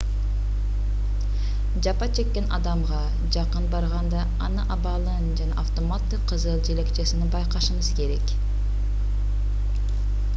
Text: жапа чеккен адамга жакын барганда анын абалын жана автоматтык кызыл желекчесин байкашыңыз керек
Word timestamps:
жапа 1.87 2.07
чеккен 2.19 2.47
адамга 2.57 3.01
жакын 3.35 3.67
барганда 3.75 4.23
анын 4.47 4.73
абалын 4.77 5.29
жана 5.43 5.59
автоматтык 5.65 6.25
кызыл 6.33 6.59
желекчесин 6.71 7.29
байкашыңыз 7.37 7.93
керек 8.01 8.35